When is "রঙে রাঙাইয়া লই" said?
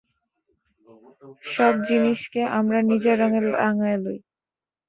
3.21-4.17